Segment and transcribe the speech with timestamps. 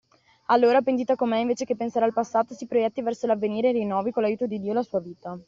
[0.47, 4.23] Allora, pentita com'è, invece che pensare al passato, si proietti verso l'avvenire e rinnovi, con
[4.23, 5.37] l'aiuto di Dio, la sua vita.